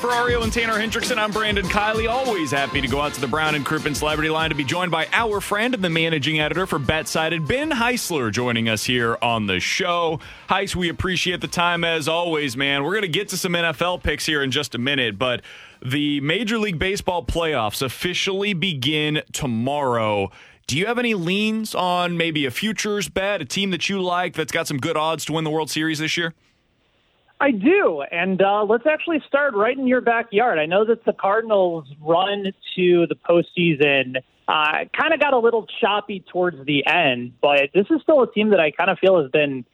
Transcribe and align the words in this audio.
Ferrario 0.00 0.42
and 0.42 0.50
Tanner 0.50 0.78
Hendrickson, 0.78 1.18
I'm 1.18 1.30
Brandon 1.30 1.66
Kiley. 1.66 2.08
Always 2.08 2.50
happy 2.50 2.80
to 2.80 2.88
go 2.88 3.02
out 3.02 3.12
to 3.12 3.20
the 3.20 3.26
Brown 3.26 3.54
and 3.54 3.66
Crouppen 3.66 3.94
Celebrity 3.94 4.30
Line 4.30 4.48
to 4.48 4.56
be 4.56 4.64
joined 4.64 4.90
by 4.90 5.06
our 5.12 5.42
friend 5.42 5.74
and 5.74 5.84
the 5.84 5.90
managing 5.90 6.40
editor 6.40 6.64
for 6.64 6.78
BetSided, 6.78 7.46
Ben 7.46 7.70
Heisler, 7.70 8.32
joining 8.32 8.66
us 8.66 8.84
here 8.84 9.18
on 9.20 9.46
the 9.46 9.60
show. 9.60 10.18
Heis, 10.48 10.74
we 10.74 10.88
appreciate 10.88 11.42
the 11.42 11.48
time 11.48 11.84
as 11.84 12.08
always, 12.08 12.56
man. 12.56 12.82
We're 12.82 12.92
going 12.92 13.02
to 13.02 13.08
get 13.08 13.28
to 13.28 13.36
some 13.36 13.52
NFL 13.52 14.02
picks 14.02 14.24
here 14.24 14.42
in 14.42 14.50
just 14.50 14.74
a 14.74 14.78
minute, 14.78 15.18
but 15.18 15.42
the 15.84 16.22
Major 16.22 16.58
League 16.58 16.78
Baseball 16.78 17.22
playoffs 17.22 17.82
officially 17.82 18.54
begin 18.54 19.20
tomorrow. 19.32 20.30
Do 20.66 20.78
you 20.78 20.86
have 20.86 20.98
any 20.98 21.12
leans 21.12 21.74
on 21.74 22.16
maybe 22.16 22.46
a 22.46 22.50
futures 22.50 23.10
bet, 23.10 23.42
a 23.42 23.44
team 23.44 23.70
that 23.72 23.90
you 23.90 24.00
like 24.00 24.32
that's 24.32 24.50
got 24.50 24.66
some 24.66 24.78
good 24.78 24.96
odds 24.96 25.26
to 25.26 25.34
win 25.34 25.44
the 25.44 25.50
World 25.50 25.68
Series 25.68 25.98
this 25.98 26.16
year? 26.16 26.32
I 27.40 27.52
do, 27.52 28.02
and 28.02 28.40
uh, 28.42 28.64
let's 28.64 28.86
actually 28.86 29.22
start 29.26 29.54
right 29.54 29.76
in 29.76 29.86
your 29.86 30.02
backyard. 30.02 30.58
I 30.58 30.66
know 30.66 30.84
that 30.84 31.06
the 31.06 31.14
Cardinals' 31.14 31.86
run 31.98 32.52
to 32.76 33.06
the 33.06 33.14
postseason 33.14 34.16
uh, 34.46 34.84
kind 34.94 35.14
of 35.14 35.20
got 35.20 35.32
a 35.32 35.38
little 35.38 35.66
choppy 35.80 36.22
towards 36.30 36.64
the 36.66 36.84
end, 36.86 37.32
but 37.40 37.70
this 37.72 37.86
is 37.90 38.02
still 38.02 38.22
a 38.22 38.30
team 38.30 38.50
that 38.50 38.60
I 38.60 38.72
kind 38.72 38.90
of 38.90 38.98
feel 38.98 39.22
has 39.22 39.30
been 39.30 39.64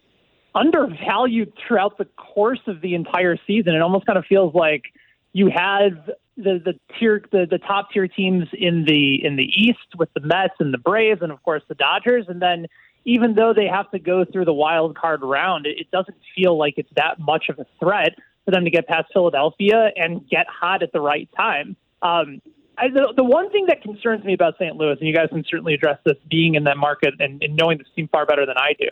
undervalued 0.54 1.52
throughout 1.66 1.98
the 1.98 2.04
course 2.04 2.60
of 2.68 2.80
the 2.82 2.94
entire 2.94 3.36
season. 3.48 3.74
It 3.74 3.82
almost 3.82 4.06
kind 4.06 4.18
of 4.18 4.24
feels 4.26 4.54
like 4.54 4.84
you 5.32 5.50
have 5.50 6.10
the 6.36 6.60
the 6.64 6.74
tier 6.98 7.22
the, 7.32 7.46
the 7.50 7.58
top 7.58 7.90
tier 7.90 8.06
teams 8.06 8.46
in 8.52 8.84
the 8.84 9.24
in 9.24 9.36
the 9.36 9.44
East 9.44 9.96
with 9.98 10.08
the 10.14 10.20
Mets 10.20 10.54
and 10.60 10.72
the 10.72 10.78
Braves 10.78 11.20
and 11.20 11.32
of 11.32 11.42
course 11.42 11.62
the 11.68 11.74
Dodgers, 11.74 12.26
and 12.28 12.40
then 12.40 12.66
even 13.06 13.34
though 13.34 13.54
they 13.54 13.66
have 13.66 13.90
to 13.92 13.98
go 13.98 14.24
through 14.24 14.44
the 14.44 14.52
wild 14.52 14.96
card 14.96 15.22
round, 15.22 15.64
it, 15.64 15.90
doesn't 15.92 16.16
feel 16.34 16.58
like 16.58 16.74
it's 16.76 16.90
that 16.96 17.18
much 17.18 17.48
of 17.48 17.58
a 17.58 17.66
threat 17.78 18.16
for 18.44 18.50
them 18.50 18.64
to 18.64 18.70
get 18.70 18.86
past 18.86 19.06
Philadelphia 19.12 19.90
and 19.96 20.28
get 20.28 20.46
hot 20.48 20.82
at 20.82 20.92
the 20.92 21.00
right 21.00 21.28
time. 21.36 21.76
Um, 22.02 22.42
I, 22.76 22.88
the, 22.88 23.14
the 23.16 23.24
one 23.24 23.50
thing 23.50 23.66
that 23.68 23.80
concerns 23.80 24.24
me 24.24 24.34
about 24.34 24.54
St. 24.58 24.76
Louis, 24.76 24.96
and 24.98 25.08
you 25.08 25.14
guys 25.14 25.28
can 25.30 25.44
certainly 25.48 25.72
address 25.72 25.98
this, 26.04 26.16
being 26.28 26.56
in 26.56 26.64
that 26.64 26.76
market 26.76 27.14
and, 27.20 27.42
and 27.42 27.56
knowing 27.56 27.78
this 27.78 27.86
team 27.94 28.08
far 28.08 28.26
better 28.26 28.44
than 28.44 28.56
I 28.58 28.74
do, 28.78 28.88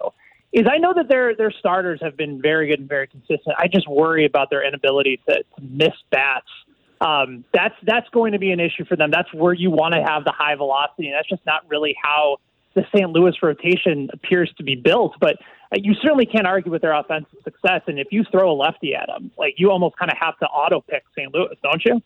is 0.53 0.67
I 0.71 0.78
know 0.78 0.94
that 0.94 1.09
their 1.09 1.34
their 1.34 1.50
starters 1.50 2.00
have 2.00 2.17
been 2.17 2.41
very 2.41 2.69
good 2.69 2.78
and 2.78 2.88
very 2.88 3.09
consistent. 3.09 3.56
I 3.59 3.67
just 3.67 3.88
worry 3.88 4.25
about 4.25 4.49
their 4.49 4.67
inability 4.67 5.21
to, 5.28 5.43
to 5.43 5.62
miss 5.62 5.93
bats. 6.11 6.47
Um, 7.00 7.44
that's 7.53 7.75
that's 7.83 8.09
going 8.11 8.33
to 8.33 8.38
be 8.38 8.53
an 8.53 8.61
issue 8.61 8.84
for 8.84 8.97
them. 8.97 9.11
That's 9.11 9.33
where 9.34 9.53
you 9.53 9.71
want 9.71 9.94
to 9.94 10.03
have 10.03 10.25
the 10.25 10.33
high 10.33 10.55
velocity, 10.55 11.09
and 11.09 11.17
that's 11.17 11.28
just 11.28 11.44
not 11.44 11.69
really 11.69 11.97
how 12.00 12.38
the 12.75 12.85
St. 12.95 13.11
Louis 13.11 13.35
rotation 13.43 14.09
appears 14.12 14.53
to 14.59 14.65
be 14.65 14.75
built. 14.75 15.15
But 15.21 15.37
uh, 15.73 15.77
you 15.77 15.95
certainly 15.95 16.27
can't 16.27 16.47
argue 16.47 16.71
with 16.71 16.83
their 16.83 16.95
offensive 16.95 17.39
success. 17.45 17.83
And 17.87 17.99
if 17.99 18.09
you 18.11 18.25
throw 18.31 18.51
a 18.51 18.55
lefty 18.55 18.95
at 18.95 19.07
them, 19.07 19.31
like 19.39 19.55
you 19.57 19.71
almost 19.71 19.97
kind 19.97 20.11
of 20.11 20.19
have 20.19 20.39
to 20.39 20.47
auto 20.47 20.81
pick 20.81 21.05
St. 21.17 21.33
Louis, 21.33 21.57
don't 21.62 21.85
you? 21.85 22.03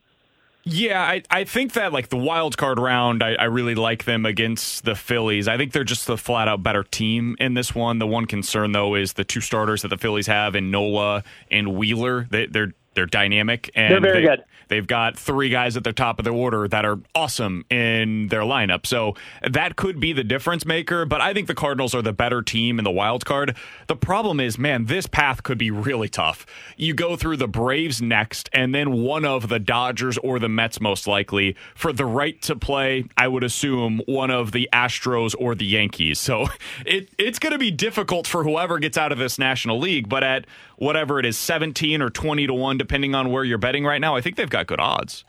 Yeah, 0.65 1.01
I, 1.03 1.23
I 1.31 1.45
think 1.45 1.73
that 1.75 1.93
like 1.93 2.11
the 2.11 2.19
wild 2.19 2.59
card 2.59 2.79
round, 2.79 3.23
I, 3.23 3.35
I 3.35 3.45
really 3.45 3.75
like 3.75 4.05
them 4.05 4.27
against 4.27 4.85
the 4.85 4.95
Phillies. 4.95 5.49
I 5.49 5.57
think 5.57 5.73
they're 5.73 5.85
just 5.85 6.07
the 6.07 6.19
flat 6.19 6.47
out 6.47 6.63
better 6.63 6.85
team 6.85 7.37
in 7.39 7.55
this 7.55 7.75
one. 7.75 7.99
The 7.99 8.07
one 8.07 8.27
concern 8.27 8.73
though 8.73 8.95
is 8.95 9.15
the 9.15 9.25
two 9.25 9.41
starters 9.41 9.83
that 9.83 9.89
the 9.89 9.97
Phillies 9.97 10.27
have 10.27 10.55
in 10.55 10.71
Nola 10.71 11.25
and 11.51 11.75
Wheeler. 11.75 12.27
They, 12.31 12.47
they're 12.47 12.75
they're 12.95 13.07
dynamic 13.07 13.71
and 13.75 13.93
they're 13.93 14.01
very 14.01 14.23
they, 14.23 14.29
good. 14.29 14.45
They've 14.69 14.87
got 14.87 15.19
three 15.19 15.49
guys 15.49 15.77
at 15.77 15.85
the 15.85 15.93
top 15.93 16.19
of 16.19 16.25
the 16.25 16.31
order 16.31 16.69
that 16.69 16.85
are 16.85 16.99
awesome 17.15 17.65
in 17.71 18.29
their 18.29 18.43
lineup. 18.43 18.87
So 18.87 19.15
that 19.49 19.77
could 19.77 20.01
be 20.01 20.13
the 20.13 20.25
difference 20.25 20.65
maker, 20.65 21.05
but 21.05 21.21
I 21.21 21.35
think 21.35 21.47
the 21.47 21.55
Cardinals 21.55 21.95
are 21.95 22.03
the 22.03 22.13
better 22.13 22.43
team 22.43 22.79
in 22.79 22.85
the 22.85 22.91
wild 22.91 23.25
card. 23.25 23.57
The 23.87 23.97
problem 23.97 24.41
is, 24.41 24.59
man, 24.59 24.87
this 24.87 25.07
path 25.07 25.43
could 25.43 25.59
be 25.59 25.71
really 25.71 26.09
tough. 26.09 26.47
You 26.77 26.95
go 26.95 27.17
through 27.17 27.39
the 27.39 27.49
Braves 27.49 28.01
next 28.01 28.49
and 28.53 28.75
then 28.75 28.93
one 28.93 29.25
of 29.25 29.49
the 29.49 29.59
Dodgers 29.59 30.19
or 30.19 30.39
the 30.39 30.49
Mets 30.49 30.81
most 30.81 31.07
likely 31.07 31.57
for 31.75 31.93
the 31.93 32.07
right 32.07 32.41
to 32.43 32.57
play, 32.57 33.05
I 33.17 33.29
would 33.29 33.45
assume 33.45 34.01
one 34.07 34.31
of 34.31 34.53
the 34.53 34.69
Astros 34.73 35.35
or 35.39 35.55
the 35.55 35.67
Yankees. 35.67 36.19
So 36.19 36.47
it 36.87 37.09
it's 37.19 37.39
going 37.39 37.53
to 37.53 37.59
be 37.59 37.71
difficult 37.71 38.27
for 38.27 38.45
whoever 38.45 38.79
gets 38.79 38.99
out 38.99 39.13
of 39.13 39.19
this 39.19 39.39
National 39.39 39.79
League, 39.79 40.09
but 40.09 40.23
at 40.23 40.47
whatever 40.79 41.19
it 41.19 41.27
is 41.27 41.37
17 41.37 42.01
or 42.03 42.11
20 42.11 42.47
to 42.47 42.55
1 42.55 42.79
depending 42.79 43.15
on 43.15 43.31
where 43.31 43.45
you're 43.45 43.59
betting 43.59 43.85
right 43.85 44.01
now, 44.01 44.17
I 44.17 44.21
think 44.21 44.37
they've 44.37 44.49
got 44.49 44.67
good 44.67 44.81
odds. 44.81 45.25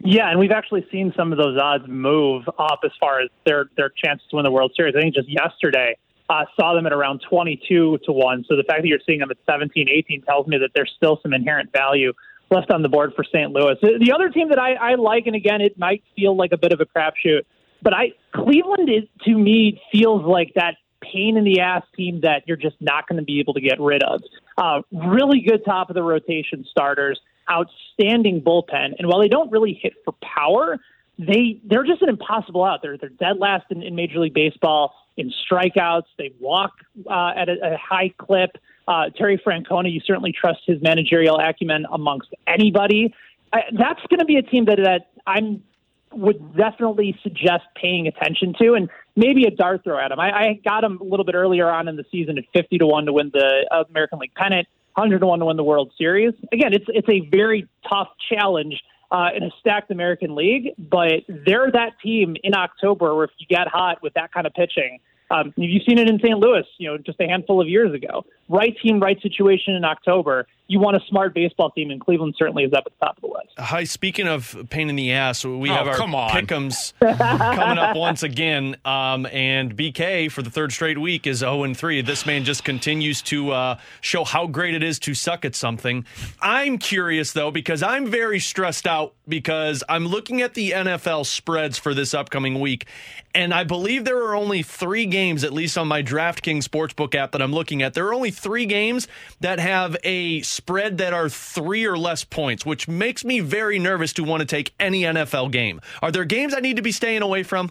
Yeah, 0.00 0.28
and 0.28 0.38
we've 0.38 0.50
actually 0.50 0.86
seen 0.92 1.12
some 1.16 1.32
of 1.32 1.38
those 1.38 1.58
odds 1.58 1.84
move 1.88 2.44
up 2.58 2.80
as 2.84 2.90
far 3.00 3.20
as 3.22 3.30
their 3.46 3.70
their 3.76 3.88
chances 3.88 4.26
to 4.30 4.36
win 4.36 4.44
the 4.44 4.50
World 4.50 4.72
Series. 4.76 4.94
I 4.96 5.00
think 5.00 5.14
just 5.14 5.30
yesterday 5.30 5.96
uh, 6.28 6.44
saw 6.58 6.74
them 6.74 6.86
at 6.86 6.92
around 6.92 7.22
22 7.28 7.98
to 8.04 8.12
1. 8.12 8.44
So 8.48 8.56
the 8.56 8.64
fact 8.64 8.82
that 8.82 8.88
you're 8.88 8.98
seeing 9.06 9.20
them 9.20 9.30
at 9.30 9.38
17, 9.48 9.88
18 9.88 10.22
tells 10.22 10.46
me 10.46 10.58
that 10.58 10.70
there's 10.74 10.92
still 10.96 11.18
some 11.22 11.32
inherent 11.32 11.72
value 11.72 12.12
left 12.50 12.70
on 12.70 12.82
the 12.82 12.88
board 12.88 13.12
for 13.16 13.24
St. 13.24 13.50
Louis. 13.50 13.76
The 13.80 14.12
other 14.12 14.28
team 14.28 14.48
that 14.50 14.58
I, 14.58 14.74
I 14.74 14.94
like, 14.96 15.26
and 15.26 15.34
again, 15.34 15.60
it 15.60 15.78
might 15.78 16.02
feel 16.16 16.36
like 16.36 16.52
a 16.52 16.58
bit 16.58 16.72
of 16.72 16.80
a 16.80 16.86
crapshoot, 16.86 17.42
but 17.82 17.94
I 17.94 18.12
Cleveland 18.34 18.90
is 18.90 19.04
to 19.24 19.36
me 19.36 19.80
feels 19.92 20.24
like 20.24 20.52
that 20.54 20.76
pain 21.12 21.36
in 21.36 21.44
the 21.44 21.60
ass 21.60 21.82
team 21.96 22.20
that 22.22 22.42
you're 22.46 22.56
just 22.56 22.76
not 22.80 23.06
going 23.08 23.18
to 23.18 23.24
be 23.24 23.40
able 23.40 23.54
to 23.54 23.60
get 23.60 23.80
rid 23.80 24.02
of. 24.02 24.22
Uh, 24.56 24.82
really 24.92 25.40
good 25.40 25.64
top 25.64 25.90
of 25.90 25.94
the 25.94 26.02
rotation 26.02 26.64
starters, 26.70 27.20
outstanding 27.50 28.40
bullpen, 28.40 28.94
and 28.98 29.08
while 29.08 29.20
they 29.20 29.28
don't 29.28 29.50
really 29.50 29.78
hit 29.80 29.94
for 30.04 30.14
power, 30.22 30.78
they 31.18 31.60
they're 31.64 31.84
just 31.84 32.02
an 32.02 32.08
impossible 32.08 32.64
out. 32.64 32.80
They're 32.82 32.96
they're 32.96 33.08
dead 33.08 33.38
last 33.38 33.66
in, 33.70 33.82
in 33.82 33.94
Major 33.94 34.18
League 34.18 34.34
Baseball 34.34 34.94
in 35.16 35.32
strikeouts. 35.50 36.06
They 36.18 36.32
walk 36.40 36.72
uh, 37.08 37.32
at 37.36 37.48
a, 37.48 37.74
a 37.74 37.76
high 37.76 38.12
clip. 38.18 38.50
Uh, 38.86 39.10
Terry 39.16 39.38
Francona, 39.38 39.92
you 39.92 40.00
certainly 40.04 40.32
trust 40.32 40.60
his 40.66 40.82
managerial 40.82 41.38
acumen 41.38 41.86
amongst 41.90 42.28
anybody. 42.46 43.14
I, 43.52 43.62
that's 43.72 44.00
going 44.08 44.18
to 44.18 44.24
be 44.24 44.36
a 44.36 44.42
team 44.42 44.66
that 44.66 44.78
that 44.78 45.08
I'm 45.26 45.62
would 46.16 46.56
definitely 46.56 47.18
suggest 47.22 47.64
paying 47.74 48.06
attention 48.06 48.54
to, 48.60 48.74
and 48.74 48.88
maybe 49.16 49.44
a 49.44 49.50
dart 49.50 49.84
throw 49.84 49.98
at 49.98 50.10
him. 50.10 50.20
I, 50.20 50.30
I 50.30 50.60
got 50.64 50.84
him 50.84 50.98
a 51.00 51.04
little 51.04 51.24
bit 51.24 51.34
earlier 51.34 51.70
on 51.70 51.88
in 51.88 51.96
the 51.96 52.04
season 52.10 52.38
at 52.38 52.44
fifty 52.52 52.78
to 52.78 52.86
one 52.86 53.06
to 53.06 53.12
win 53.12 53.30
the 53.32 53.84
American 53.90 54.18
League 54.18 54.34
pennant, 54.34 54.68
hundred 54.96 55.20
to 55.20 55.26
one 55.26 55.38
to 55.40 55.46
win 55.46 55.56
the 55.56 55.64
World 55.64 55.92
Series. 55.96 56.34
Again, 56.52 56.72
it's 56.72 56.86
it's 56.88 57.08
a 57.08 57.28
very 57.30 57.68
tough 57.88 58.08
challenge 58.32 58.82
uh, 59.10 59.28
in 59.34 59.42
a 59.42 59.50
stacked 59.60 59.90
American 59.90 60.34
League, 60.34 60.70
but 60.78 61.22
they're 61.28 61.70
that 61.70 61.92
team 62.02 62.36
in 62.42 62.54
October 62.54 63.14
where 63.14 63.24
if 63.24 63.30
you 63.38 63.46
get 63.46 63.68
hot 63.68 64.02
with 64.02 64.14
that 64.14 64.32
kind 64.32 64.46
of 64.46 64.52
pitching. 64.54 64.98
Um, 65.30 65.54
you've 65.56 65.82
seen 65.84 65.98
it 65.98 66.08
in 66.08 66.18
St. 66.18 66.38
Louis, 66.38 66.64
you 66.78 66.88
know, 66.88 66.98
just 66.98 67.18
a 67.18 67.26
handful 67.26 67.60
of 67.60 67.68
years 67.68 67.94
ago. 67.94 68.24
Right 68.48 68.76
team, 68.82 69.00
right 69.00 69.20
situation 69.22 69.74
in 69.74 69.84
October, 69.84 70.46
you 70.66 70.78
want 70.80 70.96
a 70.96 71.00
smart 71.08 71.34
baseball 71.34 71.70
team, 71.70 71.90
and 71.90 72.00
Cleveland 72.00 72.34
certainly 72.38 72.64
is 72.64 72.72
up 72.72 72.84
at 72.86 72.92
the 72.98 73.04
top 73.06 73.16
of 73.16 73.20
the 73.22 73.26
list. 73.28 73.48
Hi, 73.58 73.84
speaking 73.84 74.26
of 74.26 74.56
pain 74.70 74.88
in 74.88 74.96
the 74.96 75.12
ass, 75.12 75.44
we 75.44 75.70
Oh, 75.70 75.74
have 75.74 75.86
our 75.88 75.94
come 75.96 76.14
on. 76.14 76.30
pick'ems 76.30 76.92
coming 77.00 77.78
up 77.78 77.96
once 77.96 78.22
again. 78.22 78.76
Um, 78.84 79.26
and 79.26 79.76
BK 79.76 80.30
for 80.32 80.42
the 80.42 80.50
third 80.50 80.72
straight 80.72 80.98
week 80.98 81.26
is 81.26 81.38
0 81.38 81.64
and 81.64 81.76
3. 81.76 82.00
This 82.02 82.24
man 82.26 82.44
just 82.44 82.64
continues 82.64 83.20
to 83.22 83.50
uh, 83.52 83.78
show 84.00 84.24
how 84.24 84.46
great 84.46 84.74
it 84.74 84.82
is 84.82 84.98
to 85.00 85.14
suck 85.14 85.44
at 85.44 85.54
something. 85.54 86.04
I'm 86.40 86.78
curious 86.78 87.32
though 87.32 87.50
because 87.50 87.82
I'm 87.82 88.06
very 88.06 88.40
stressed 88.40 88.86
out 88.86 89.14
because 89.28 89.82
I'm 89.88 90.06
looking 90.06 90.40
at 90.42 90.54
the 90.54 90.70
NFL 90.72 91.26
spreads 91.26 91.78
for 91.78 91.94
this 91.94 92.12
upcoming 92.14 92.58
week, 92.60 92.86
and 93.34 93.52
I 93.54 93.64
believe 93.64 94.04
there 94.04 94.22
are 94.24 94.34
only 94.34 94.62
three 94.62 95.06
games, 95.06 95.44
at 95.44 95.52
least 95.52 95.76
on 95.78 95.88
my 95.88 96.02
DraftKings 96.02 96.64
Sportsbook 96.68 97.14
app 97.14 97.32
that 97.32 97.40
I'm 97.42 97.52
looking 97.52 97.82
at. 97.82 97.94
There 97.94 98.06
are 98.06 98.14
only 98.14 98.30
three 98.30 98.66
games 98.66 99.08
that 99.40 99.58
have 99.58 99.96
a 100.04 100.40
spread 100.54 100.98
that 100.98 101.12
are 101.12 101.28
three 101.28 101.84
or 101.84 101.98
less 101.98 102.24
points, 102.24 102.64
which 102.64 102.88
makes 102.88 103.24
me 103.24 103.40
very 103.40 103.78
nervous 103.78 104.12
to 104.14 104.24
want 104.24 104.40
to 104.40 104.46
take 104.46 104.72
any 104.80 105.02
NFL 105.02 105.50
game. 105.50 105.80
Are 106.02 106.10
there 106.12 106.24
games 106.24 106.54
I 106.54 106.60
need 106.60 106.76
to 106.76 106.82
be 106.82 106.92
staying 106.92 107.22
away 107.22 107.42
from? 107.42 107.70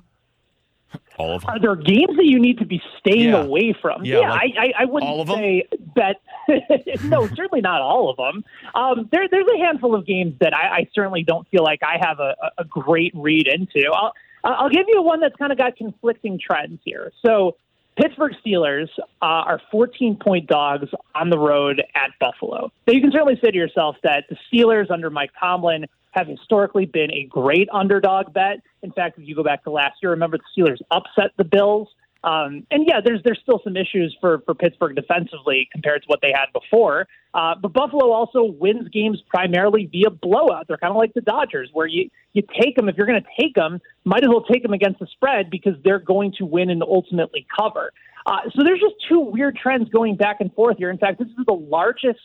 All 1.17 1.35
of 1.35 1.41
them. 1.41 1.49
Are 1.51 1.59
there 1.59 1.75
games 1.75 2.15
that 2.17 2.25
you 2.25 2.39
need 2.39 2.59
to 2.59 2.65
be 2.65 2.81
staying 2.99 3.29
Yeah. 3.29 3.43
away 3.43 3.73
from? 3.81 4.05
Yeah, 4.05 4.29
like 4.29 4.51
I, 4.57 4.63
I, 4.65 4.73
I 4.81 4.85
wouldn't 4.85 5.09
all 5.11 5.21
of 5.21 5.29
'em? 5.29 5.37
say 5.37 5.67
that. 5.95 6.17
no, 7.03 7.27
certainly 7.35 7.61
not 7.61 7.81
all 7.81 8.09
of 8.11 8.17
them. 8.17 8.43
Um, 8.75 9.09
there, 9.11 9.27
there's 9.29 9.47
a 9.55 9.57
handful 9.59 9.95
of 9.95 10.05
games 10.05 10.35
that 10.41 10.55
I, 10.55 10.67
I 10.81 10.87
certainly 10.93 11.23
don't 11.23 11.47
feel 11.49 11.63
like 11.63 11.81
I 11.83 11.97
have 12.05 12.19
a, 12.19 12.35
a 12.57 12.63
great 12.65 13.11
read 13.15 13.47
into. 13.47 13.89
I'll, 13.91 14.13
I'll 14.43 14.69
give 14.69 14.85
you 14.87 15.01
one 15.01 15.19
that's 15.21 15.35
kind 15.37 15.51
of 15.51 15.57
got 15.57 15.77
conflicting 15.77 16.39
trends 16.39 16.79
here. 16.83 17.11
So, 17.25 17.55
Pittsburgh 17.95 18.33
Steelers 18.45 18.89
uh, 19.21 19.25
are 19.25 19.61
14 19.71 20.17
point 20.17 20.47
dogs 20.47 20.89
on 21.15 21.29
the 21.29 21.37
road 21.37 21.81
at 21.95 22.11
Buffalo. 22.19 22.71
Now, 22.87 22.93
you 22.93 23.01
can 23.01 23.11
certainly 23.11 23.39
say 23.43 23.51
to 23.51 23.57
yourself 23.57 23.97
that 24.03 24.25
the 24.29 24.37
Steelers 24.51 24.89
under 24.89 25.09
Mike 25.09 25.31
Tomlin 25.39 25.85
have 26.11 26.27
historically 26.27 26.85
been 26.85 27.11
a 27.11 27.23
great 27.25 27.67
underdog 27.71 28.33
bet. 28.33 28.61
In 28.81 28.91
fact, 28.91 29.17
if 29.17 29.27
you 29.27 29.35
go 29.35 29.43
back 29.43 29.63
to 29.63 29.71
last 29.71 29.95
year, 30.01 30.11
remember 30.11 30.37
the 30.37 30.61
Steelers 30.61 30.79
upset 30.91 31.31
the 31.37 31.43
Bills. 31.43 31.87
Um, 32.23 32.65
and 32.71 32.85
yeah, 32.87 33.01
there's 33.03 33.21
there's 33.23 33.39
still 33.43 33.59
some 33.63 33.75
issues 33.75 34.15
for 34.21 34.39
for 34.45 34.55
Pittsburgh 34.55 34.95
defensively 34.95 35.67
compared 35.71 36.03
to 36.03 36.07
what 36.07 36.19
they 36.21 36.31
had 36.31 36.47
before. 36.53 37.07
Uh, 37.33 37.55
but 37.61 37.73
Buffalo 37.73 38.11
also 38.11 38.43
wins 38.43 38.87
games 38.89 39.21
primarily 39.27 39.87
via 39.91 40.09
blowout. 40.09 40.67
They're 40.67 40.77
kind 40.77 40.91
of 40.91 40.97
like 40.97 41.13
the 41.13 41.21
Dodgers, 41.21 41.69
where 41.73 41.87
you 41.87 42.09
you 42.31 42.43
take 42.61 42.75
them 42.75 42.87
if 42.87 42.95
you're 42.95 43.07
going 43.07 43.21
to 43.21 43.41
take 43.41 43.55
them, 43.55 43.81
might 44.05 44.23
as 44.23 44.29
well 44.29 44.43
take 44.43 44.63
them 44.63 44.73
against 44.73 44.99
the 44.99 45.07
spread 45.07 45.49
because 45.49 45.73
they're 45.83 45.99
going 45.99 46.33
to 46.37 46.45
win 46.45 46.69
and 46.69 46.81
ultimately 46.81 47.45
cover. 47.59 47.91
Uh, 48.25 48.37
so 48.55 48.63
there's 48.63 48.79
just 48.79 48.95
two 49.09 49.19
weird 49.19 49.57
trends 49.57 49.89
going 49.89 50.15
back 50.15 50.37
and 50.39 50.53
forth 50.53 50.77
here. 50.77 50.89
In 50.89 50.97
fact, 50.97 51.19
this 51.19 51.27
is 51.27 51.45
the 51.45 51.53
largest 51.53 52.21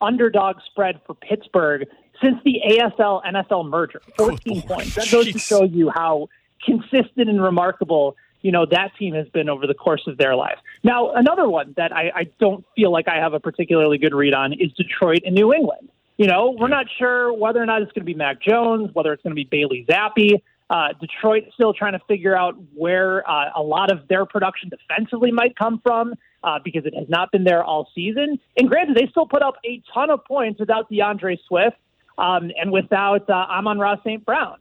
underdog 0.00 0.56
spread 0.66 1.00
for 1.06 1.14
Pittsburgh 1.14 1.86
since 2.22 2.36
the 2.44 2.60
AFL 2.68 3.22
NFL 3.24 3.68
merger, 3.68 4.02
14 4.18 4.62
points. 4.62 4.94
That 4.96 5.10
goes 5.10 5.30
to 5.32 5.38
show 5.38 5.62
you 5.62 5.90
how 5.90 6.28
consistent 6.64 7.28
and 7.28 7.40
remarkable 7.40 8.16
you 8.42 8.52
know 8.52 8.66
that 8.66 8.92
team 8.98 9.14
has 9.14 9.28
been 9.28 9.48
over 9.48 9.66
the 9.66 9.74
course 9.74 10.02
of 10.06 10.18
their 10.18 10.34
life. 10.34 10.58
Now, 10.82 11.12
another 11.12 11.48
one 11.48 11.74
that 11.76 11.92
I, 11.92 12.10
I 12.14 12.24
don't 12.38 12.64
feel 12.74 12.92
like 12.92 13.08
I 13.08 13.16
have 13.16 13.34
a 13.34 13.40
particularly 13.40 13.98
good 13.98 14.14
read 14.14 14.34
on 14.34 14.52
is 14.52 14.72
Detroit 14.72 15.22
and 15.24 15.34
New 15.34 15.52
England. 15.52 15.88
You 16.16 16.26
know, 16.26 16.56
we're 16.58 16.68
not 16.68 16.86
sure 16.98 17.32
whether 17.32 17.62
or 17.62 17.66
not 17.66 17.82
it's 17.82 17.92
going 17.92 18.02
to 18.02 18.06
be 18.06 18.14
Mac 18.14 18.40
Jones, 18.40 18.90
whether 18.94 19.12
it's 19.12 19.22
going 19.22 19.32
to 19.32 19.34
be 19.34 19.44
Bailey 19.44 19.84
Zappe. 19.88 20.40
Uh, 20.68 20.88
Detroit's 21.00 21.52
still 21.54 21.72
trying 21.72 21.92
to 21.92 22.00
figure 22.08 22.36
out 22.36 22.56
where 22.74 23.28
uh, 23.30 23.50
a 23.54 23.62
lot 23.62 23.92
of 23.92 24.08
their 24.08 24.24
production 24.24 24.68
defensively 24.68 25.30
might 25.30 25.56
come 25.56 25.80
from 25.82 26.14
uh, 26.42 26.58
because 26.64 26.86
it 26.86 26.94
has 26.94 27.08
not 27.08 27.30
been 27.30 27.44
there 27.44 27.62
all 27.62 27.88
season. 27.94 28.38
And 28.56 28.68
granted, 28.68 28.96
they 28.96 29.06
still 29.10 29.26
put 29.26 29.42
up 29.42 29.56
a 29.64 29.82
ton 29.92 30.10
of 30.10 30.24
points 30.24 30.58
without 30.58 30.90
DeAndre 30.90 31.38
Swift 31.46 31.76
um, 32.18 32.50
and 32.60 32.72
without 32.72 33.28
uh, 33.28 33.32
Amon-Ra 33.32 33.96
St. 34.02 34.24
Brown. 34.24 34.56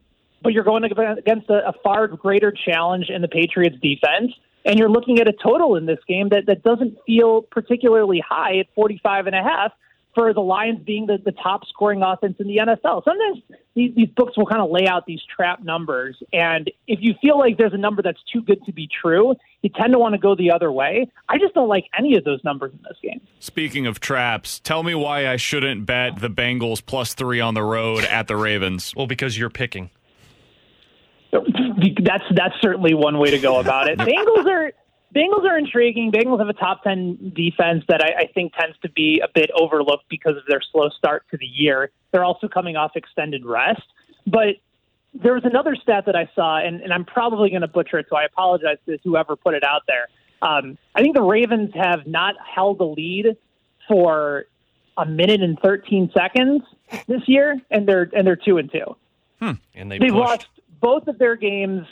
But 0.45 0.53
you're 0.53 0.63
going 0.63 0.83
against 0.83 1.49
a, 1.49 1.67
a 1.67 1.73
far 1.83 2.07
greater 2.07 2.53
challenge 2.53 3.09
in 3.09 3.21
the 3.23 3.27
Patriots 3.27 3.77
defense. 3.81 4.31
And 4.63 4.79
you're 4.79 4.89
looking 4.89 5.19
at 5.19 5.27
a 5.27 5.33
total 5.33 5.75
in 5.75 5.87
this 5.87 5.99
game 6.07 6.29
that, 6.29 6.45
that 6.45 6.63
doesn't 6.63 6.97
feel 7.05 7.41
particularly 7.41 8.23
high 8.27 8.59
at 8.59 8.67
45 8.75 9.27
and 9.27 9.35
a 9.35 9.43
half 9.43 9.71
for 10.15 10.33
the 10.33 10.41
Lions 10.41 10.79
being 10.85 11.07
the, 11.07 11.17
the 11.23 11.33
top 11.33 11.65
scoring 11.67 12.01
offense 12.01 12.37
in 12.39 12.47
the 12.47 12.57
NFL. 12.57 13.03
Sometimes 13.03 13.41
these, 13.75 13.93
these 13.95 14.07
books 14.15 14.37
will 14.37 14.45
kind 14.45 14.61
of 14.61 14.71
lay 14.71 14.87
out 14.87 15.05
these 15.05 15.21
trap 15.35 15.63
numbers. 15.63 16.15
And 16.31 16.71
if 16.87 16.99
you 17.01 17.15
feel 17.21 17.37
like 17.37 17.57
there's 17.57 17.73
a 17.73 17.77
number 17.77 18.01
that's 18.01 18.21
too 18.31 18.41
good 18.41 18.63
to 18.65 18.71
be 18.71 18.87
true, 18.87 19.35
you 19.61 19.69
tend 19.69 19.93
to 19.93 19.99
want 19.99 20.13
to 20.13 20.19
go 20.19 20.35
the 20.35 20.51
other 20.51 20.71
way. 20.71 21.11
I 21.27 21.37
just 21.37 21.53
don't 21.53 21.67
like 21.67 21.85
any 21.97 22.15
of 22.15 22.23
those 22.23 22.43
numbers 22.43 22.71
in 22.71 22.79
this 22.87 22.97
game. 23.01 23.19
Speaking 23.39 23.85
of 23.85 23.99
traps, 23.99 24.59
tell 24.59 24.83
me 24.83 24.95
why 24.95 25.27
I 25.27 25.35
shouldn't 25.35 25.87
bet 25.87 26.19
the 26.21 26.29
Bengals 26.29 26.85
plus 26.85 27.13
three 27.13 27.41
on 27.41 27.55
the 27.55 27.63
road 27.63 28.05
at 28.05 28.27
the 28.27 28.37
Ravens. 28.37 28.93
Well, 28.95 29.07
because 29.07 29.37
you're 29.37 29.49
picking. 29.49 29.89
That's 32.03 32.23
that's 32.31 32.55
certainly 32.61 32.93
one 32.93 33.17
way 33.19 33.31
to 33.31 33.39
go 33.39 33.59
about 33.59 33.87
it. 33.87 33.97
Bengals 33.99 34.45
are 34.45 34.71
Bengals 35.15 35.49
are 35.49 35.57
intriguing. 35.57 36.11
Bengals 36.11 36.39
have 36.39 36.49
a 36.49 36.53
top 36.53 36.83
ten 36.83 37.31
defense 37.35 37.83
that 37.87 38.01
I, 38.01 38.23
I 38.23 38.27
think 38.33 38.53
tends 38.53 38.77
to 38.79 38.89
be 38.89 39.21
a 39.23 39.27
bit 39.33 39.49
overlooked 39.59 40.05
because 40.09 40.35
of 40.37 40.43
their 40.47 40.61
slow 40.71 40.89
start 40.89 41.23
to 41.31 41.37
the 41.37 41.45
year. 41.45 41.91
They're 42.11 42.25
also 42.25 42.47
coming 42.47 42.75
off 42.75 42.91
extended 42.95 43.45
rest. 43.45 43.83
But 44.27 44.55
there 45.13 45.33
was 45.33 45.45
another 45.45 45.75
stat 45.75 46.05
that 46.07 46.15
I 46.15 46.29
saw, 46.35 46.57
and, 46.57 46.81
and 46.81 46.91
I'm 46.91 47.05
probably 47.05 47.49
going 47.49 47.61
to 47.61 47.67
butcher 47.67 47.99
it, 47.99 48.07
so 48.09 48.17
I 48.17 48.25
apologize 48.25 48.77
to 48.85 48.97
whoever 49.03 49.35
put 49.35 49.53
it 49.53 49.63
out 49.63 49.83
there. 49.87 50.07
Um, 50.41 50.77
I 50.93 51.01
think 51.01 51.15
the 51.15 51.21
Ravens 51.21 51.71
have 51.73 52.05
not 52.05 52.35
held 52.43 52.81
a 52.81 52.85
lead 52.85 53.37
for 53.87 54.45
a 54.97 55.05
minute 55.05 55.41
and 55.41 55.57
13 55.59 56.11
seconds 56.13 56.63
this 57.07 57.21
year, 57.27 57.59
and 57.71 57.87
they're 57.87 58.09
and 58.13 58.25
they're 58.27 58.35
two 58.35 58.57
and 58.57 58.71
two. 58.71 58.95
And 59.41 59.91
they 59.91 59.99
They've 59.99 60.11
pushed. 60.11 60.13
lost 60.13 60.47
both 60.85 61.07
of 61.07 61.17
their 61.17 61.35
games 61.35 61.85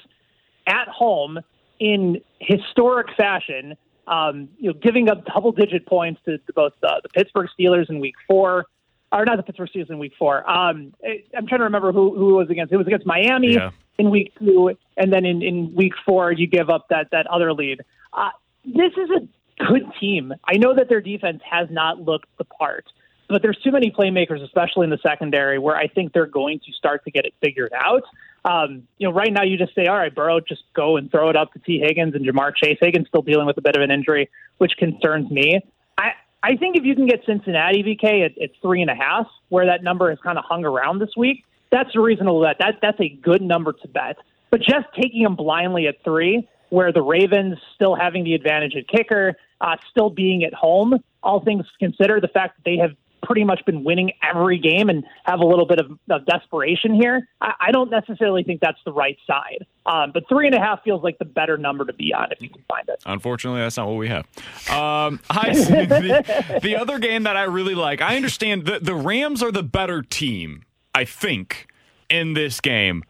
at 0.67 0.87
home 0.87 1.39
in 1.79 2.21
historic 2.39 3.07
fashion, 3.17 3.75
um, 4.07 4.49
you 4.59 4.67
know, 4.69 4.77
giving 4.79 5.09
up 5.09 5.25
double-digit 5.25 5.85
points 5.87 6.21
to, 6.25 6.37
to 6.37 6.53
both 6.53 6.73
uh, 6.83 6.99
the 7.01 7.09
Pittsburgh 7.09 7.49
Steelers 7.59 7.89
in 7.89 7.99
Week 7.99 8.13
Four, 8.27 8.65
or 9.11 9.25
not 9.25 9.37
the 9.37 9.43
Pittsburgh 9.43 9.69
Steelers 9.73 9.89
in 9.89 9.97
Week 9.97 10.13
Four. 10.19 10.47
Um, 10.49 10.93
I'm 11.35 11.47
trying 11.47 11.59
to 11.59 11.65
remember 11.65 11.91
who 11.91 12.15
who 12.15 12.35
it 12.35 12.37
was 12.43 12.49
against. 12.51 12.71
It 12.71 12.77
was 12.77 12.85
against 12.87 13.07
Miami 13.07 13.53
Yeah. 13.53 13.71
in 13.97 14.11
Week 14.11 14.31
Two, 14.37 14.75
and 14.95 15.11
then 15.11 15.25
in, 15.25 15.41
in 15.41 15.73
Week 15.73 15.93
Four 16.05 16.31
you 16.31 16.45
give 16.45 16.69
up 16.69 16.87
that 16.89 17.07
that 17.11 17.25
other 17.27 17.51
lead. 17.51 17.81
Uh, 18.13 18.29
this 18.63 18.93
is 19.03 19.09
a 19.09 19.21
good 19.67 19.85
team. 19.99 20.33
I 20.45 20.57
know 20.57 20.75
that 20.75 20.87
their 20.87 21.01
defense 21.01 21.41
has 21.49 21.67
not 21.71 21.99
looked 21.99 22.29
the 22.37 22.45
part, 22.45 22.85
but 23.27 23.41
there's 23.41 23.57
too 23.63 23.71
many 23.71 23.89
playmakers, 23.91 24.43
especially 24.43 24.83
in 24.85 24.91
the 24.91 24.99
secondary, 25.01 25.57
where 25.57 25.75
I 25.75 25.87
think 25.87 26.13
they're 26.13 26.25
going 26.41 26.59
to 26.65 26.71
start 26.73 27.03
to 27.05 27.11
get 27.11 27.25
it 27.25 27.33
figured 27.41 27.73
out. 27.73 28.03
Um, 28.45 28.87
you 28.97 29.07
know, 29.07 29.13
right 29.13 29.31
now 29.31 29.43
you 29.43 29.57
just 29.57 29.73
say, 29.73 29.85
all 29.85 29.95
right, 29.95 30.13
Burrow, 30.13 30.39
just 30.41 30.63
go 30.73 30.97
and 30.97 31.09
throw 31.09 31.29
it 31.29 31.35
up 31.35 31.53
to 31.53 31.59
Tee 31.59 31.79
Higgins 31.79 32.13
and 32.13 32.25
Ja'Marr 32.25 32.53
Chase. 32.55 32.77
Higgins 32.81 33.07
still 33.07 33.21
dealing 33.21 33.45
with 33.45 33.57
a 33.57 33.61
bit 33.61 33.75
of 33.75 33.81
an 33.81 33.89
injury, 33.89 34.29
which 34.57 34.73
concerns 34.77 35.31
me. 35.31 35.61
I, 35.97 36.11
I 36.41 36.57
think 36.57 36.75
if 36.75 36.83
you 36.83 36.93
can 36.95 37.07
get 37.07 37.21
Cincinnati 37.25 37.83
BK 37.83 38.25
at, 38.25 38.41
at 38.41 38.49
three 38.61 38.81
and 38.81 38.91
a 38.91 38.95
half, 38.95 39.27
where 39.49 39.65
that 39.67 39.83
number 39.83 40.09
has 40.09 40.19
kind 40.19 40.37
of 40.37 40.43
hung 40.43 40.65
around 40.65 40.99
this 40.99 41.11
week, 41.15 41.45
that's 41.71 41.95
a 41.95 41.99
reasonable 41.99 42.41
bet. 42.43 42.57
That 42.59 42.75
that's 42.81 42.99
a 42.99 43.09
good 43.09 43.41
number 43.41 43.73
to 43.73 43.87
bet. 43.87 44.17
But 44.51 44.61
just 44.61 44.85
taking 44.95 45.23
them 45.23 45.35
blindly 45.35 45.87
at 45.87 46.03
three, 46.03 46.47
where 46.69 46.91
the 46.91 47.01
Ravens 47.01 47.57
still 47.75 47.95
having 47.95 48.23
the 48.23 48.35
advantage 48.35 48.75
at 48.75 48.87
kicker, 48.87 49.35
uh, 49.61 49.77
still 49.89 50.09
being 50.09 50.43
at 50.43 50.53
home, 50.53 50.99
all 51.23 51.39
things 51.39 51.65
considered, 51.79 52.21
the 52.21 52.27
fact 52.27 52.57
that 52.57 52.63
they 52.65 52.77
have 52.77 52.91
pretty 53.23 53.43
much 53.43 53.61
been 53.65 53.83
winning 53.83 54.11
every 54.21 54.59
game 54.59 54.89
and 54.89 55.03
have 55.23 55.39
a 55.39 55.45
little 55.45 55.65
bit 55.65 55.79
of, 55.79 55.97
of 56.09 56.25
desperation 56.25 56.93
here, 56.93 57.27
I, 57.41 57.53
I 57.59 57.71
don't 57.71 57.89
necessarily 57.89 58.43
think 58.43 58.61
that's 58.61 58.79
the 58.85 58.93
right 58.93 59.17
side. 59.25 59.65
Um, 59.85 60.11
but 60.13 60.23
three 60.29 60.45
and 60.45 60.55
a 60.55 60.59
half 60.59 60.83
feels 60.83 61.03
like 61.03 61.17
the 61.17 61.25
better 61.25 61.57
number 61.57 61.85
to 61.85 61.93
be 61.93 62.13
on 62.13 62.31
if 62.31 62.41
you 62.41 62.49
can 62.49 62.63
find 62.69 62.87
it. 62.87 63.01
Unfortunately, 63.05 63.61
that's 63.61 63.77
not 63.77 63.87
what 63.87 63.97
we 63.97 64.07
have. 64.09 64.25
Um, 64.69 65.19
I, 65.29 65.53
the, 65.53 66.59
the 66.61 66.75
other 66.75 66.99
game 66.99 67.23
that 67.23 67.35
I 67.35 67.43
really 67.43 67.75
like, 67.75 68.01
I 68.01 68.15
understand 68.15 68.65
the, 68.65 68.79
the 68.79 68.95
Rams 68.95 69.43
are 69.43 69.51
the 69.51 69.63
better 69.63 70.01
team, 70.01 70.63
I 70.95 71.05
think, 71.05 71.67
in 72.09 72.33
this 72.33 72.61
game. 72.61 73.03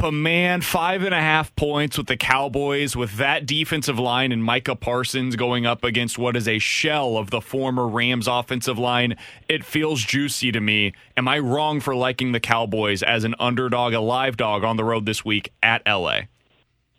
But 0.00 0.12
man, 0.12 0.62
five 0.62 1.02
and 1.02 1.12
a 1.12 1.20
half 1.20 1.54
points 1.56 1.98
with 1.98 2.06
the 2.06 2.16
Cowboys, 2.16 2.96
with 2.96 3.18
that 3.18 3.44
defensive 3.44 3.98
line 3.98 4.32
and 4.32 4.42
Micah 4.42 4.74
Parsons 4.74 5.36
going 5.36 5.66
up 5.66 5.84
against 5.84 6.16
what 6.16 6.36
is 6.36 6.48
a 6.48 6.58
shell 6.58 7.18
of 7.18 7.28
the 7.28 7.42
former 7.42 7.86
Rams 7.86 8.26
offensive 8.26 8.78
line, 8.78 9.18
it 9.46 9.62
feels 9.62 10.02
juicy 10.02 10.52
to 10.52 10.60
me. 10.60 10.94
Am 11.18 11.28
I 11.28 11.38
wrong 11.38 11.80
for 11.80 11.94
liking 11.94 12.32
the 12.32 12.40
Cowboys 12.40 13.02
as 13.02 13.24
an 13.24 13.34
underdog, 13.38 13.92
a 13.92 14.00
live 14.00 14.38
dog 14.38 14.64
on 14.64 14.78
the 14.78 14.84
road 14.84 15.04
this 15.04 15.22
week 15.22 15.52
at 15.62 15.82
LA? 15.86 16.20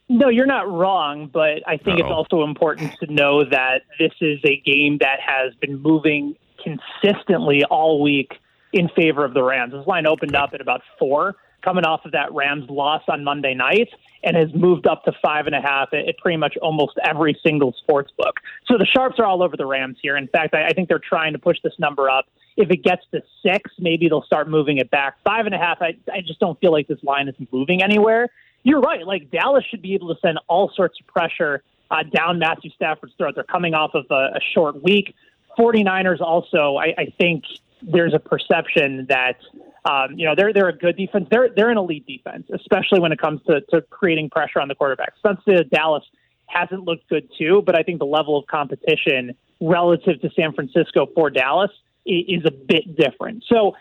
No, 0.07 0.29
you're 0.29 0.45
not 0.45 0.71
wrong, 0.71 1.27
but 1.33 1.67
I 1.67 1.77
think 1.77 1.97
it's 1.97 2.05
Uh-oh. 2.05 2.13
also 2.13 2.43
important 2.43 2.93
to 2.99 3.11
know 3.11 3.43
that 3.49 3.81
this 3.97 4.13
is 4.21 4.37
a 4.43 4.57
game 4.57 4.99
that 4.99 5.17
has 5.25 5.55
been 5.55 5.81
moving 5.81 6.35
consistently 6.63 7.63
all 7.63 7.99
week 7.99 8.33
in 8.73 8.89
favor 8.89 9.25
of 9.25 9.33
the 9.33 9.41
Rams. 9.41 9.73
This 9.73 9.87
line 9.87 10.05
opened 10.05 10.35
up 10.35 10.51
at 10.53 10.61
about 10.61 10.81
four, 10.99 11.35
coming 11.61 11.85
off 11.85 12.05
of 12.05 12.11
that 12.11 12.33
Rams 12.33 12.69
loss 12.69 13.03
on 13.07 13.23
Monday 13.23 13.53
night, 13.53 13.89
and 14.23 14.37
has 14.37 14.53
moved 14.53 14.85
up 14.87 15.03
to 15.05 15.11
five 15.23 15.47
and 15.47 15.55
a 15.55 15.61
half 15.61 15.93
at, 15.93 16.17
pretty 16.19 16.37
much 16.37 16.55
almost 16.61 16.99
every 17.03 17.39
single 17.43 17.73
sports 17.73 18.11
book. 18.17 18.39
So 18.67 18.77
the 18.77 18.85
sharps 18.85 19.19
are 19.19 19.25
all 19.25 19.41
over 19.41 19.57
the 19.57 19.65
Rams 19.65 19.97
here. 20.01 20.15
In 20.15 20.27
fact, 20.27 20.53
I, 20.53 20.67
I 20.67 20.73
think 20.73 20.89
they're 20.89 20.99
trying 20.99 21.33
to 21.33 21.39
push 21.39 21.57
this 21.63 21.73
number 21.79 22.09
up 22.09 22.25
If 22.57 22.69
it 22.69 22.83
gets 22.83 23.03
to 23.11 23.21
six, 23.43 23.71
maybe 23.79 24.09
they'll 24.09 24.23
start 24.23 24.49
moving 24.49 24.77
it 24.77 24.91
back. 24.91 25.17
Five 25.23 25.45
and 25.45 25.55
a 25.55 25.57
half, 25.57 25.81
I, 25.81 25.95
I 26.11 26.21
just 26.21 26.39
don't 26.39 26.59
feel 26.59 26.71
like 26.71 26.87
this 26.87 27.03
line 27.03 27.27
is 27.27 27.35
moving 27.51 27.81
anywhere. 27.81 28.29
You're 28.63 28.81
right. 28.81 29.05
Like 29.05 29.31
Dallas 29.31 29.63
should 29.69 29.81
be 29.81 29.93
able 29.95 30.13
to 30.13 30.19
send 30.21 30.39
all 30.47 30.71
sorts 30.75 30.99
of 30.99 31.07
pressure 31.07 31.63
uh, 31.89 32.03
down 32.03 32.39
Matthew 32.39 32.71
Stafford's 32.71 33.13
throat. 33.17 33.35
They're 33.35 33.43
coming 33.43 33.73
off 33.73 33.95
of 33.95 34.05
a, 34.11 34.35
a 34.35 34.39
short 34.53 34.83
week. 34.83 35.15
49ers 35.57 36.21
also, 36.21 36.77
I, 36.77 36.93
I 36.97 37.13
think 37.17 37.43
there's 37.81 38.13
a 38.13 38.19
perception 38.19 39.07
that 39.09 39.37
um, 39.85 40.17
you 40.17 40.25
know 40.25 40.35
they're 40.35 40.53
they're 40.53 40.69
a 40.69 40.77
good 40.77 40.97
defense. 40.97 41.27
They're 41.31 41.49
they're 41.55 41.69
an 41.69 41.77
elite 41.77 42.05
defense, 42.05 42.47
especially 42.53 42.99
when 42.99 43.11
it 43.11 43.19
comes 43.19 43.41
to, 43.47 43.61
to 43.71 43.81
creating 43.89 44.29
pressure 44.29 44.59
on 44.59 44.67
the 44.67 44.75
quarterback. 44.75 45.13
Since 45.25 45.39
the 45.45 45.63
Dallas 45.63 46.03
hasn't 46.47 46.83
looked 46.83 47.07
good 47.09 47.29
too, 47.37 47.63
but 47.65 47.77
I 47.77 47.83
think 47.83 47.99
the 47.99 48.05
level 48.05 48.37
of 48.37 48.45
competition 48.47 49.35
relative 49.59 50.21
to 50.21 50.29
San 50.35 50.53
Francisco 50.53 51.07
for 51.15 51.29
Dallas 51.29 51.71
is 52.05 52.43
a 52.45 52.51
bit 52.51 52.95
different. 52.95 53.43
So 53.47 53.75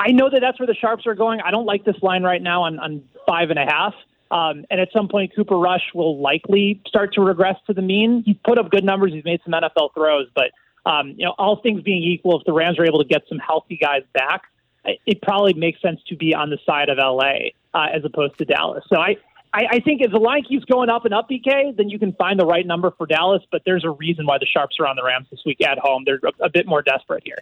I 0.00 0.10
know 0.12 0.28
that 0.30 0.40
that's 0.40 0.58
where 0.58 0.66
the 0.66 0.74
sharps 0.74 1.06
are 1.06 1.14
going. 1.14 1.40
I 1.40 1.50
don't 1.50 1.66
like 1.66 1.84
this 1.84 1.96
line 2.02 2.22
right 2.22 2.42
now 2.42 2.62
on, 2.62 2.78
on 2.78 3.02
five 3.26 3.50
and 3.50 3.58
a 3.58 3.64
half. 3.64 3.94
Um, 4.30 4.64
and 4.70 4.80
at 4.80 4.88
some 4.92 5.08
point, 5.08 5.32
Cooper 5.36 5.56
Rush 5.56 5.82
will 5.94 6.20
likely 6.20 6.80
start 6.86 7.14
to 7.14 7.20
regress 7.20 7.56
to 7.66 7.72
the 7.72 7.82
mean. 7.82 8.22
He's 8.26 8.36
put 8.44 8.58
up 8.58 8.70
good 8.70 8.84
numbers. 8.84 9.12
He's 9.12 9.24
made 9.24 9.40
some 9.44 9.52
NFL 9.52 9.94
throws, 9.94 10.26
but 10.34 10.50
um, 10.84 11.14
you 11.16 11.24
know, 11.24 11.34
all 11.38 11.60
things 11.62 11.82
being 11.82 12.02
equal, 12.02 12.38
if 12.38 12.46
the 12.46 12.52
Rams 12.52 12.78
are 12.78 12.84
able 12.84 13.02
to 13.02 13.08
get 13.08 13.22
some 13.28 13.38
healthy 13.38 13.76
guys 13.76 14.02
back, 14.12 14.42
it 15.06 15.22
probably 15.22 15.54
makes 15.54 15.80
sense 15.80 16.00
to 16.08 16.16
be 16.16 16.34
on 16.34 16.50
the 16.50 16.58
side 16.66 16.88
of 16.88 16.98
LA 16.98 17.50
uh, 17.74 17.88
as 17.94 18.04
opposed 18.04 18.38
to 18.38 18.44
Dallas. 18.44 18.84
So 18.88 18.96
I, 18.96 19.16
I, 19.52 19.62
I 19.72 19.80
think 19.80 20.02
if 20.02 20.10
the 20.10 20.18
line 20.18 20.44
keeps 20.44 20.64
going 20.64 20.88
up 20.88 21.04
and 21.04 21.14
up, 21.14 21.28
BK, 21.28 21.76
then 21.76 21.88
you 21.88 21.98
can 21.98 22.12
find 22.12 22.38
the 22.38 22.46
right 22.46 22.66
number 22.66 22.92
for 22.96 23.06
Dallas. 23.06 23.42
But 23.50 23.62
there's 23.64 23.84
a 23.84 23.90
reason 23.90 24.26
why 24.26 24.38
the 24.38 24.46
Sharps 24.46 24.76
are 24.80 24.86
on 24.86 24.96
the 24.96 25.04
Rams 25.04 25.26
this 25.30 25.40
week 25.44 25.60
at 25.66 25.78
home. 25.78 26.04
They're 26.04 26.20
a, 26.24 26.44
a 26.44 26.48
bit 26.50 26.66
more 26.66 26.82
desperate 26.82 27.24
here. 27.24 27.38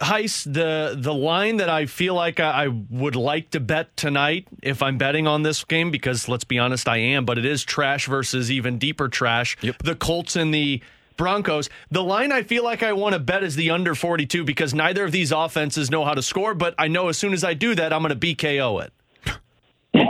Heis, 0.00 0.44
the 0.44 0.94
the 0.98 1.14
line 1.14 1.56
that 1.56 1.70
I 1.70 1.86
feel 1.86 2.14
like 2.14 2.38
I, 2.38 2.64
I, 2.64 2.68
would 2.68 3.16
like 3.16 3.50
to 3.52 3.60
bet 3.60 3.96
tonight 3.96 4.46
if 4.62 4.82
I'm 4.82 4.98
betting 4.98 5.26
on 5.26 5.42
this 5.42 5.64
game 5.64 5.90
because 5.90 6.28
let's 6.28 6.44
be 6.44 6.58
honest, 6.58 6.86
I 6.86 6.98
am, 6.98 7.24
but 7.24 7.38
it 7.38 7.46
is 7.46 7.64
trash 7.64 8.06
versus 8.06 8.50
even 8.50 8.78
deeper 8.78 9.08
trash. 9.08 9.56
Yep. 9.62 9.82
The 9.82 9.94
Colts 9.94 10.36
and 10.36 10.52
the 10.52 10.82
Broncos. 11.16 11.68
The 11.90 12.02
line 12.02 12.32
I 12.32 12.42
feel 12.42 12.64
like 12.64 12.82
I 12.82 12.92
want 12.92 13.14
to 13.14 13.18
bet 13.18 13.42
is 13.42 13.56
the 13.56 13.70
under 13.70 13.94
42 13.94 14.44
because 14.44 14.74
neither 14.74 15.04
of 15.04 15.12
these 15.12 15.32
offenses 15.32 15.90
know 15.90 16.04
how 16.04 16.14
to 16.14 16.22
score, 16.22 16.54
but 16.54 16.74
I 16.78 16.88
know 16.88 17.08
as 17.08 17.18
soon 17.18 17.32
as 17.32 17.44
I 17.44 17.54
do 17.54 17.74
that, 17.74 17.92
I'm 17.92 18.02
going 18.02 18.18
to 18.18 18.34
BKO 18.34 18.84
it. 18.84 18.92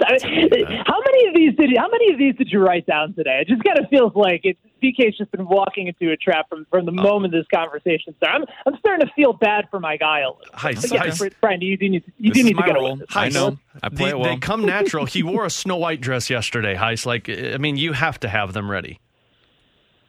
how 0.00 1.00
many 1.00 1.28
of 1.28 1.34
these 1.34 1.54
did 1.56 1.70
you, 1.70 1.76
how 1.78 1.88
many 1.88 2.12
of 2.12 2.18
these 2.18 2.34
did 2.36 2.48
you 2.50 2.58
write 2.58 2.86
down 2.86 3.14
today? 3.14 3.40
It 3.42 3.48
just 3.48 3.62
kind 3.62 3.78
of 3.78 3.88
feels 3.88 4.12
like 4.14 4.40
it, 4.44 4.58
BK's 4.82 5.16
just 5.16 5.30
been 5.30 5.46
walking 5.46 5.86
into 5.86 6.12
a 6.12 6.16
trap 6.16 6.48
from, 6.48 6.66
from 6.70 6.86
the 6.86 6.92
oh. 6.92 7.02
moment 7.02 7.32
this 7.32 7.46
conversation 7.54 8.14
started. 8.16 8.48
I'm 8.48 8.72
I'm 8.74 8.78
starting 8.80 9.06
to 9.06 9.12
feel 9.14 9.32
bad 9.32 9.68
for 9.70 9.78
my 9.78 9.96
guy 9.96 10.20
a 10.20 10.28
little. 10.28 10.42
Hi, 10.54 10.70
yeah, 10.70 11.28
Brian, 11.40 11.60
you 11.60 11.76
do 11.76 11.88
need 11.88 12.12
you 12.18 12.32
do 12.32 12.42
need 12.42 12.56
to 12.56 12.62
go. 12.62 12.98
I 13.14 13.28
know. 13.28 13.58
I 13.82 13.88
play 13.88 14.10
they, 14.10 14.14
well. 14.14 14.24
They 14.30 14.36
come 14.38 14.64
natural. 14.66 15.06
he 15.06 15.22
wore 15.22 15.46
a 15.46 15.50
Snow 15.50 15.76
White 15.76 16.00
dress 16.00 16.28
yesterday, 16.28 16.74
Heis. 16.74 17.06
Like 17.06 17.28
I 17.28 17.58
mean, 17.58 17.76
you 17.76 17.92
have 17.92 18.18
to 18.20 18.28
have 18.28 18.52
them 18.52 18.70
ready. 18.70 18.98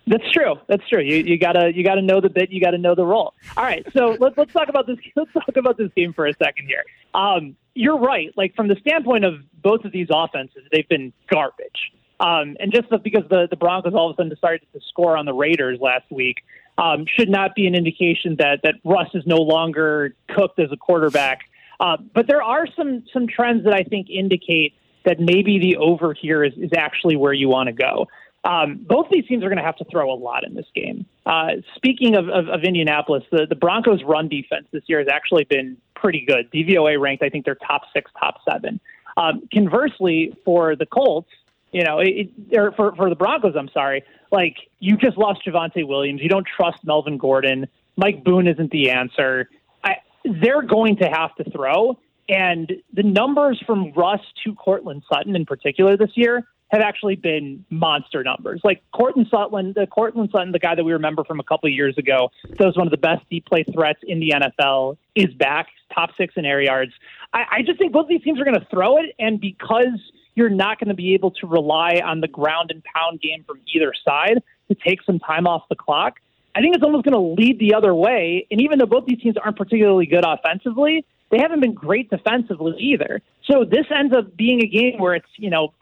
That's 0.05 0.29
true. 0.31 0.55
That's 0.67 0.87
true. 0.89 1.01
You 1.01 1.17
you 1.17 1.37
gotta 1.37 1.71
you 1.73 1.83
gotta 1.83 2.01
know 2.01 2.19
the 2.19 2.29
bit. 2.29 2.51
You 2.51 2.59
gotta 2.59 2.77
know 2.77 2.93
the 2.95 3.05
role. 3.05 3.33
All 3.55 3.63
right. 3.63 3.85
So 3.93 4.17
let's 4.19 4.37
let's 4.37 4.51
talk 4.51 4.69
about 4.69 4.87
this. 4.87 4.97
Let's 5.15 5.31
talk 5.31 5.55
about 5.55 5.77
this 5.77 5.91
game 5.95 6.13
for 6.13 6.25
a 6.25 6.33
second 6.33 6.67
here. 6.67 6.83
Um, 7.13 7.55
you're 7.73 7.97
right. 7.97 8.31
Like 8.35 8.55
from 8.55 8.67
the 8.67 8.75
standpoint 8.81 9.23
of 9.23 9.35
both 9.61 9.85
of 9.85 9.91
these 9.91 10.07
offenses, 10.11 10.63
they've 10.71 10.87
been 10.89 11.13
garbage. 11.31 11.91
Um, 12.19 12.57
and 12.59 12.71
just 12.71 12.89
because 13.03 13.23
the 13.29 13.47
the 13.49 13.55
Broncos 13.55 13.93
all 13.93 14.09
of 14.09 14.15
a 14.15 14.17
sudden 14.17 14.29
decided 14.29 14.61
to 14.73 14.79
score 14.89 15.17
on 15.17 15.25
the 15.25 15.33
Raiders 15.33 15.79
last 15.79 16.05
week 16.11 16.37
um, 16.77 17.05
should 17.17 17.29
not 17.29 17.55
be 17.55 17.65
an 17.67 17.75
indication 17.75 18.35
that 18.39 18.61
that 18.63 18.75
Russ 18.83 19.09
is 19.13 19.25
no 19.25 19.37
longer 19.37 20.15
cooked 20.29 20.59
as 20.59 20.71
a 20.71 20.77
quarterback. 20.77 21.41
Uh, 21.79 21.97
but 22.13 22.27
there 22.27 22.43
are 22.43 22.67
some 22.75 23.03
some 23.13 23.27
trends 23.27 23.63
that 23.63 23.73
I 23.73 23.83
think 23.83 24.09
indicate 24.09 24.73
that 25.05 25.19
maybe 25.19 25.59
the 25.59 25.77
over 25.77 26.13
here 26.13 26.43
is, 26.43 26.53
is 26.57 26.71
actually 26.77 27.15
where 27.15 27.33
you 27.33 27.49
want 27.49 27.67
to 27.67 27.73
go. 27.73 28.07
Um, 28.43 28.85
both 28.87 29.07
these 29.09 29.25
teams 29.25 29.43
are 29.43 29.47
going 29.47 29.57
to 29.57 29.63
have 29.63 29.77
to 29.77 29.85
throw 29.85 30.11
a 30.11 30.15
lot 30.15 30.43
in 30.43 30.53
this 30.53 30.65
game. 30.75 31.05
Uh, 31.25 31.51
speaking 31.75 32.15
of, 32.15 32.27
of, 32.27 32.49
of 32.49 32.63
Indianapolis, 32.63 33.23
the, 33.31 33.45
the 33.47 33.55
Broncos' 33.55 34.03
run 34.03 34.27
defense 34.27 34.67
this 34.71 34.83
year 34.87 34.99
has 34.99 35.07
actually 35.07 35.45
been 35.45 35.77
pretty 35.95 36.25
good. 36.25 36.51
DVOA 36.51 36.99
ranked, 36.99 37.23
I 37.23 37.29
think 37.29 37.45
they're 37.45 37.55
top 37.55 37.83
six, 37.93 38.11
top 38.19 38.41
seven. 38.49 38.81
Um, 39.15 39.47
conversely, 39.53 40.35
for 40.43 40.75
the 40.75 40.85
Colts, 40.85 41.29
you 41.71 41.83
know, 41.83 41.99
it, 41.99 42.29
or 42.51 42.73
for, 42.73 42.95
for 42.95 43.09
the 43.09 43.15
Broncos, 43.15 43.55
I'm 43.57 43.69
sorry, 43.69 44.03
like 44.31 44.57
you 44.79 44.97
just 44.97 45.17
lost 45.17 45.41
Javonte 45.45 45.87
Williams. 45.87 46.21
You 46.21 46.29
don't 46.29 46.47
trust 46.57 46.79
Melvin 46.83 47.17
Gordon. 47.17 47.67
Mike 47.95 48.23
Boone 48.23 48.47
isn't 48.47 48.71
the 48.71 48.89
answer. 48.89 49.49
I, 49.83 49.97
they're 50.25 50.63
going 50.63 50.97
to 50.97 51.05
have 51.05 51.33
to 51.35 51.49
throw. 51.49 51.97
And 52.27 52.71
the 52.93 53.03
numbers 53.03 53.61
from 53.65 53.91
Russ 53.93 54.21
to 54.43 54.55
Courtland 54.55 55.03
Sutton 55.11 55.35
in 55.35 55.45
particular 55.45 55.97
this 55.97 56.11
year 56.15 56.45
have 56.73 56.81
actually 56.81 57.15
been 57.15 57.63
monster 57.69 58.23
numbers. 58.23 58.59
Like 58.63 58.83
Courtland 58.91 59.27
Sutton, 59.29 59.73
the 59.75 59.85
Courtland 59.85 60.29
Sutton, 60.31 60.51
the 60.51 60.59
guy 60.59 60.73
that 60.73 60.83
we 60.83 60.91
remember 60.91 61.23
from 61.23 61.39
a 61.39 61.43
couple 61.43 61.67
of 61.67 61.73
years 61.73 61.95
ago, 61.99 62.31
that 62.49 62.65
was 62.65 62.75
one 62.75 62.87
of 62.87 62.91
the 62.91 62.97
best 62.97 63.23
deep 63.29 63.45
play 63.45 63.63
threats 63.63 63.99
in 64.01 64.19
the 64.19 64.31
NFL, 64.31 64.97
is 65.15 65.31
back, 65.35 65.67
top 65.93 66.09
six 66.17 66.33
in 66.35 66.45
air 66.45 66.61
yards. 66.61 66.91
I, 67.31 67.43
I 67.51 67.61
just 67.61 67.77
think 67.77 67.93
both 67.93 68.07
these 68.07 68.23
teams 68.23 68.41
are 68.41 68.43
going 68.43 68.59
to 68.59 68.67
throw 68.71 68.97
it, 68.97 69.13
and 69.19 69.39
because 69.39 69.99
you're 70.33 70.49
not 70.49 70.79
going 70.79 70.87
to 70.87 70.95
be 70.95 71.13
able 71.13 71.29
to 71.29 71.45
rely 71.45 72.01
on 72.03 72.21
the 72.21 72.27
ground 72.27 72.71
and 72.71 72.83
pound 72.83 73.21
game 73.21 73.43
from 73.45 73.59
either 73.75 73.93
side 74.03 74.41
to 74.67 74.75
take 74.75 75.03
some 75.03 75.19
time 75.19 75.45
off 75.45 75.63
the 75.69 75.75
clock. 75.75 76.15
I 76.55 76.61
think 76.61 76.75
it's 76.75 76.83
almost 76.83 77.05
going 77.05 77.13
to 77.13 77.41
lead 77.41 77.59
the 77.59 77.75
other 77.75 77.93
way. 77.93 78.47
And 78.49 78.59
even 78.61 78.79
though 78.79 78.87
both 78.87 79.05
these 79.05 79.19
teams 79.19 79.37
aren't 79.37 79.57
particularly 79.57 80.07
good 80.07 80.25
offensively, 80.25 81.05
they 81.29 81.37
haven't 81.37 81.61
been 81.61 81.73
great 81.73 82.09
defensively 82.09 82.75
either. 82.79 83.21
So 83.45 83.63
this 83.63 83.85
ends 83.95 84.13
up 84.15 84.35
being 84.35 84.63
a 84.63 84.67
game 84.67 84.99
where 84.99 85.13
it's, 85.15 85.29
you 85.37 85.51
know, 85.51 85.73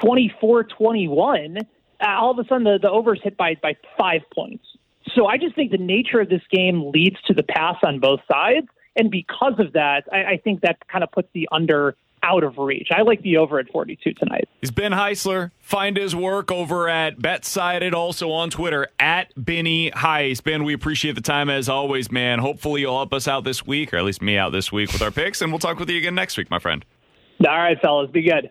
24 0.00 0.64
21, 0.64 1.58
uh, 1.58 2.06
all 2.06 2.30
of 2.30 2.38
a 2.38 2.48
sudden 2.48 2.64
the, 2.64 2.78
the 2.80 2.90
over's 2.90 3.20
hit 3.22 3.36
by, 3.36 3.54
by 3.62 3.76
five 3.98 4.22
points. 4.34 4.64
So 5.14 5.26
I 5.26 5.38
just 5.38 5.54
think 5.54 5.70
the 5.70 5.78
nature 5.78 6.20
of 6.20 6.28
this 6.28 6.42
game 6.50 6.90
leads 6.90 7.16
to 7.26 7.34
the 7.34 7.42
pass 7.42 7.76
on 7.82 7.98
both 7.98 8.20
sides. 8.30 8.66
And 8.96 9.10
because 9.10 9.54
of 9.58 9.72
that, 9.72 10.04
I, 10.12 10.24
I 10.24 10.36
think 10.42 10.60
that 10.62 10.86
kind 10.88 11.02
of 11.04 11.10
puts 11.10 11.28
the 11.32 11.48
under 11.52 11.96
out 12.22 12.42
of 12.42 12.58
reach. 12.58 12.88
I 12.90 13.02
like 13.02 13.22
the 13.22 13.36
over 13.36 13.58
at 13.58 13.70
42 13.70 14.12
tonight. 14.14 14.48
He's 14.60 14.70
Ben 14.72 14.92
Heisler. 14.92 15.52
Find 15.60 15.96
his 15.96 16.16
work 16.16 16.50
over 16.50 16.88
at 16.88 17.18
BetSided, 17.18 17.92
also 17.92 18.30
on 18.30 18.50
Twitter 18.50 18.88
at 18.98 19.32
Benny 19.36 19.90
Heis. 19.92 20.42
Ben, 20.42 20.64
we 20.64 20.72
appreciate 20.72 21.14
the 21.14 21.20
time 21.20 21.48
as 21.48 21.68
always, 21.68 22.10
man. 22.10 22.40
Hopefully 22.40 22.80
you'll 22.82 22.96
help 22.96 23.12
us 23.12 23.28
out 23.28 23.44
this 23.44 23.66
week, 23.66 23.94
or 23.94 23.98
at 23.98 24.04
least 24.04 24.20
me 24.20 24.36
out 24.36 24.50
this 24.50 24.72
week 24.72 24.92
with 24.92 25.02
our 25.02 25.12
picks, 25.12 25.40
and 25.40 25.52
we'll 25.52 25.58
talk 25.58 25.78
with 25.78 25.88
you 25.88 25.98
again 25.98 26.14
next 26.14 26.36
week, 26.36 26.50
my 26.50 26.58
friend. 26.58 26.84
All 27.46 27.56
right, 27.56 27.80
fellas. 27.80 28.10
Be 28.10 28.22
good. 28.22 28.50